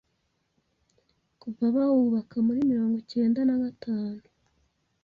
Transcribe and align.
kuva 1.41 1.63
bawubaka 1.75 2.35
muri 2.47 2.59
mirongo 2.71 2.95
icyenda 3.03 3.39
nagatanu 3.47 4.21